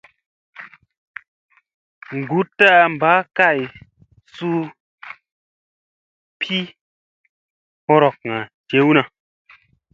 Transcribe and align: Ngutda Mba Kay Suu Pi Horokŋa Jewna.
Ngutda 2.17 2.69
Mba 2.93 3.13
Kay 3.37 3.59
Suu 4.35 4.61
Pi 6.39 6.57
Horokŋa 7.87 8.37
Jewna. 8.69 9.01